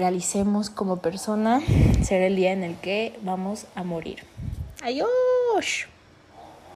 realicemos 0.00 0.70
como 0.70 0.96
persona 0.96 1.60
será 2.02 2.26
el 2.26 2.34
día 2.34 2.52
en 2.52 2.64
el 2.64 2.76
que 2.76 3.18
vamos 3.22 3.66
a 3.74 3.84
morir. 3.84 4.24
Adiós. 4.82 5.88